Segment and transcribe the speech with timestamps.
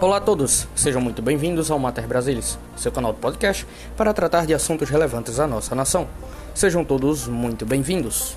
[0.00, 3.66] Olá a todos, sejam muito bem-vindos ao Mater Brasilis, seu canal de podcast
[3.96, 6.06] para tratar de assuntos relevantes à nossa nação.
[6.54, 8.36] Sejam todos muito bem-vindos.